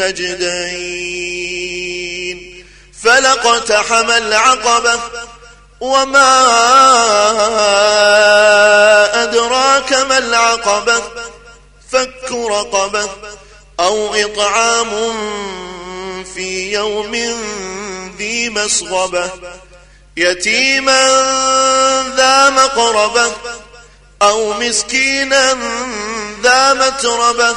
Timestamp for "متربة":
26.74-27.56